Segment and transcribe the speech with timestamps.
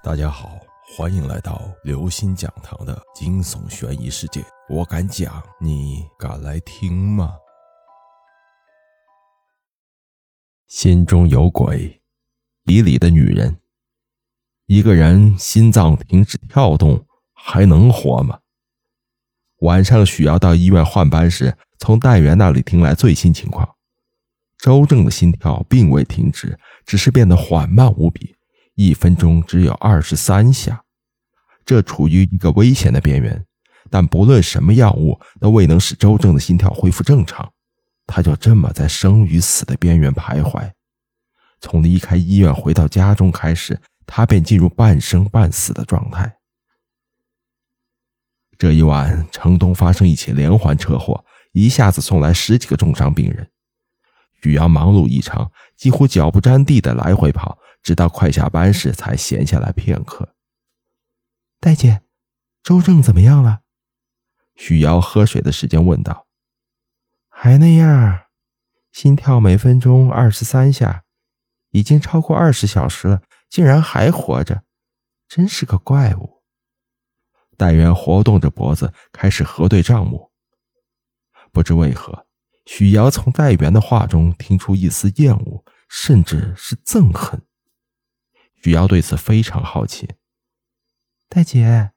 [0.00, 0.60] 大家好，
[0.96, 4.40] 欢迎来到刘星讲堂的惊悚悬疑世界。
[4.68, 7.36] 我敢讲，你敢来听吗？
[10.68, 12.00] 心中有鬼，
[12.62, 13.58] 里里的女人。
[14.66, 17.04] 一个人心脏停止跳动，
[17.34, 18.38] 还能活吗？
[19.62, 23.74] 晚上，许瑶到医院换班时，从代员那里听来最新情况：
[24.58, 26.56] 周正的心跳并未停止，
[26.86, 28.36] 只是变得缓慢无比。
[28.78, 30.84] 一分钟只有二十三下，
[31.66, 33.44] 这处于一个危险的边缘。
[33.90, 37.52] 但不论什么药物都未能使周正的心跳恢复正常，
[38.06, 40.70] 他就这么在生与死的边缘徘徊。
[41.60, 46.36] 从离开医院回到家中开始，他便进入半生半死的状态。
[48.56, 53.50] 这一晚，城东发生一起连环车祸，一下子送来十几个重伤病人。
[54.40, 57.58] 许阳忙碌异常，几乎脚不沾地的来回跑。
[57.82, 60.34] 直到快下班时，才闲下来片刻。
[61.60, 62.02] 戴姐，
[62.62, 63.60] 周正怎么样了？
[64.54, 66.26] 许瑶喝水的时间问道。
[67.28, 68.26] 还那样，
[68.90, 71.04] 心跳每分钟二十三下，
[71.70, 74.64] 已经超过二十小时了，竟然还活着，
[75.28, 76.42] 真是个怪物。
[77.56, 80.32] 戴元活动着脖子，开始核对账目。
[81.50, 82.26] 不知为何，
[82.66, 87.42] 许瑶从戴元的话中听出一丝厌恶，甚至是憎恨。
[88.62, 90.08] 许瑶对此非常好奇。
[91.28, 91.92] 戴姐，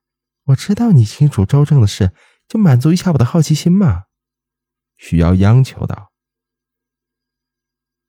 [0.45, 2.13] 我知道你清楚周正的事，
[2.47, 4.05] 就满足一下我的好奇心嘛。
[4.97, 6.11] 许瑶央求道：“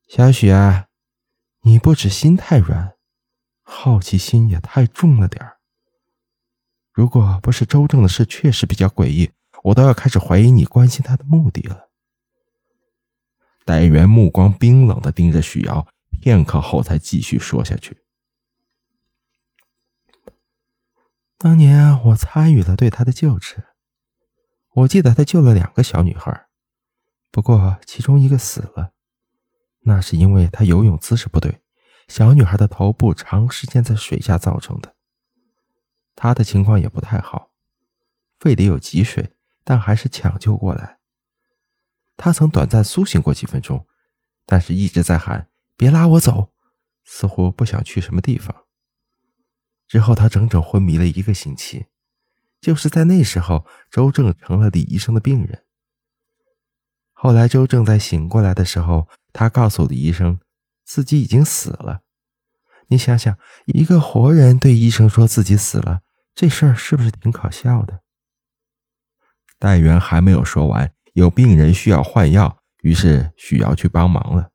[0.06, 0.89] 小许啊，
[1.62, 2.97] 你不止心太软，
[3.62, 5.59] 好奇心也太重了点儿。
[6.92, 9.31] 如果不是周正的事确实比较诡异，
[9.62, 11.89] 我都要开始怀疑你关心他的目的了。”
[13.64, 15.87] 戴元目光冰冷的盯着许瑶，
[16.20, 18.02] 片刻后才继续说下去。
[21.43, 23.65] 当年我参与了对他的救治，
[24.75, 26.47] 我记得他救了两个小女孩，
[27.33, 28.93] 不过其中一个死了，
[29.81, 31.61] 那是因为他游泳姿势不对，
[32.06, 34.94] 小女孩的头部长时间在水下造成的。
[36.15, 37.50] 他的情况也不太好，
[38.39, 39.34] 肺里有积水，
[39.65, 41.00] 但还是抢救过来。
[42.16, 43.84] 他曾短暂苏醒过几分钟，
[44.47, 46.53] 但是一直在喊“别拉我走”，
[47.03, 48.62] 似乎不想去什么地方。
[49.92, 51.84] 之后，他整整昏迷了一个星期。
[52.62, 55.64] 就是在那时候，周正成了李医生的病人。
[57.12, 60.41] 后来，周正在醒过来的时候，他告诉李医生
[60.82, 62.00] 自己已经死了。
[62.86, 63.36] 你想想，
[63.66, 66.00] 一个活人对医生说自己死了，
[66.34, 68.00] 这事儿是不是挺可笑的？
[69.59, 74.53] 戴元还没有说完，有病人需要换药，于是许瑶去帮忙了。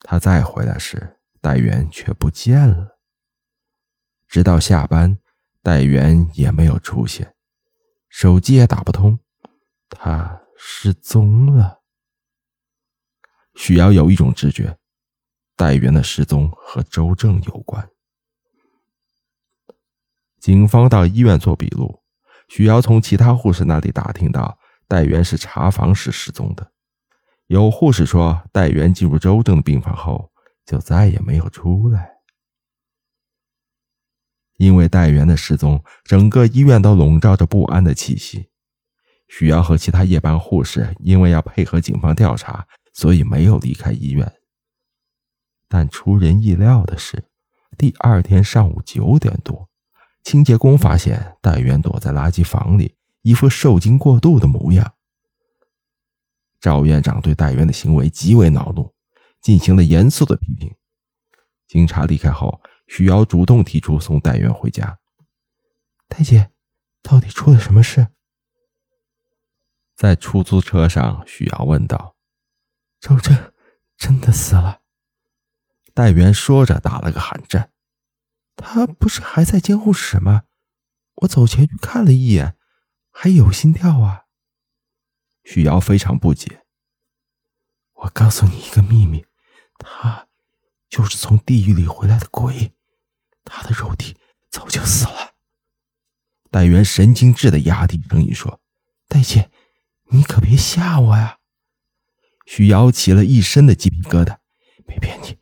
[0.00, 2.93] 他再回来时，戴元却不见了。
[4.28, 5.18] 直到下班，
[5.62, 7.34] 戴元也没有出现，
[8.08, 9.18] 手机也打不通，
[9.88, 11.82] 他失踪了。
[13.54, 14.78] 许瑶有一种直觉，
[15.56, 17.88] 戴元的失踪和周正有关。
[20.40, 22.02] 警方到医院做笔录，
[22.48, 24.58] 许瑶从其他护士那里打听到，
[24.88, 26.72] 戴元是查房时失踪的。
[27.46, 30.32] 有护士说，戴元进入周正的病房后，
[30.66, 32.13] 就再也没有出来。
[34.56, 38.50] 因为戴元的失踪，整个医院都笼罩着不安的气息。
[39.26, 44.32] 许瑶和其他夜班护士因为要配合警方调查，所以没有离开医院。
[45.68, 47.24] 但出人意料的是，
[47.76, 49.68] 第二天上午九点多，
[50.22, 54.94] 清洁工发现戴元躲在垃圾房里，一副受惊过度的模样。
[56.60, 58.94] 赵院长对戴元的行为极为恼怒，
[59.40, 60.72] 进行了严肃的批评。
[61.66, 62.60] 警察离开后。
[62.86, 64.98] 许瑶主动提出送戴元回家。
[66.06, 66.52] 戴姐，
[67.02, 68.08] 到底出了什么事？
[69.94, 72.16] 在出租车上，许瑶问道
[73.00, 73.52] ：“周正
[73.96, 74.82] 真的死了？”
[75.94, 77.72] 戴元说着打了个寒战。
[78.56, 80.42] 他不是还在监护室吗？
[81.16, 82.56] 我走前去看了一眼，
[83.10, 84.24] 还有心跳啊。
[85.42, 86.64] 许瑶非常不解。
[87.92, 89.24] 我告诉你一个秘密，
[89.78, 90.28] 他。
[90.94, 92.72] 就是从地狱里回来的鬼，
[93.42, 94.16] 他的肉体
[94.48, 95.32] 早就死了。
[96.52, 98.60] 戴元神经质的压低声音说
[99.08, 99.50] ：“戴姐，
[100.10, 101.38] 你可别吓我呀！”
[102.46, 104.36] 许瑶起了一身的鸡皮疙瘩。
[104.86, 105.36] 没骗你，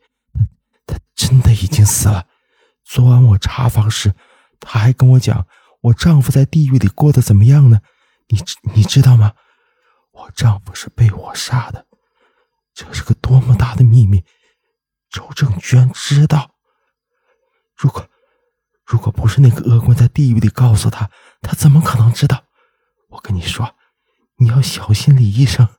[0.87, 2.25] 他他真的已经死了。
[2.83, 4.15] 昨晚我查房时，
[4.59, 5.45] 他还跟我讲，
[5.81, 7.81] 我丈夫在地狱里过得怎么样呢？
[8.29, 8.39] 你
[8.73, 9.35] 你知道吗？
[10.13, 11.85] 我丈夫是被我杀的，
[12.73, 14.23] 这是个多么大的秘密！
[15.13, 16.55] 周正居然知道，
[17.77, 18.09] 如果
[18.83, 21.07] 如果不是那个恶棍在地狱里告诉他，
[21.39, 22.45] 他怎么可能知道？
[23.09, 23.75] 我跟你说，
[24.37, 25.69] 你要小心李医生。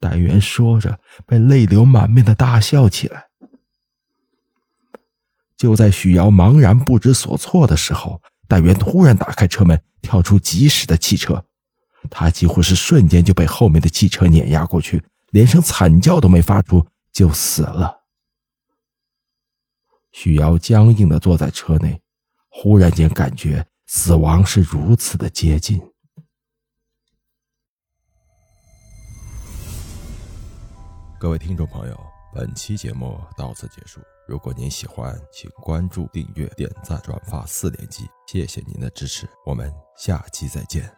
[0.00, 3.28] 戴元说着，被泪流满面的大笑起来。
[5.56, 11.46] 就在许瑶茫然不知所措的时候，戴元突然打开车门，跳出疾驶的汽车，
[12.10, 18.05] 他几乎是瞬间就被后面的汽车碾压过去，连声惨叫都没发出就死了。
[20.16, 22.00] 许瑶僵硬的坐在车内，
[22.48, 25.78] 忽然间感觉死亡是如此的接近。
[31.20, 32.00] 各位听众朋友，
[32.34, 34.00] 本期节目到此结束。
[34.26, 40.90] 如果您喜欢，请关注、订阅、点赞、转发四连击，谢谢您的支持，我们下期再见。